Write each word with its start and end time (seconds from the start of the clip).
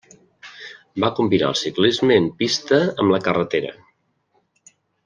Va 1.03 1.09
combinar 1.19 1.51
el 1.53 1.59
ciclisme 1.61 2.17
en 2.25 2.31
pista 2.43 2.81
amb 2.91 3.17
la 3.17 3.21
carretera. 3.31 3.79